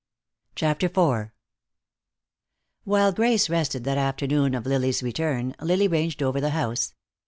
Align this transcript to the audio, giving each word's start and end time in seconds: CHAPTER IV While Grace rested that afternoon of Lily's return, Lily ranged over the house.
CHAPTER 0.55 0.87
IV 0.87 1.29
While 2.85 3.11
Grace 3.11 3.51
rested 3.51 3.83
that 3.83 3.99
afternoon 3.99 4.55
of 4.55 4.65
Lily's 4.65 5.03
return, 5.03 5.53
Lily 5.61 5.87
ranged 5.87 6.23
over 6.23 6.41
the 6.41 6.49
house. 6.49 6.95